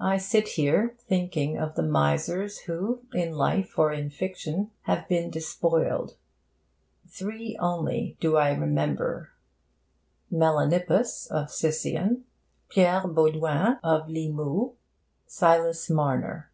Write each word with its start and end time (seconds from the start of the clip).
I 0.00 0.16
sit 0.16 0.48
here 0.58 0.96
thinking 0.98 1.56
of 1.56 1.76
the 1.76 1.82
misers 1.84 2.62
who, 2.62 3.02
in 3.14 3.34
life 3.36 3.78
or 3.78 3.92
in 3.92 4.10
fiction, 4.10 4.72
have 4.80 5.06
been 5.06 5.30
despoiled. 5.30 6.16
Three 7.06 7.56
only 7.60 8.16
do 8.18 8.36
I 8.36 8.52
remember: 8.52 9.30
Melanippus 10.28 11.28
of 11.30 11.52
Sicyon, 11.52 12.24
Pierre 12.68 13.02
Baudouin 13.06 13.78
of 13.84 14.08
Limoux, 14.08 14.74
Silas 15.28 15.88
Marner. 15.88 16.50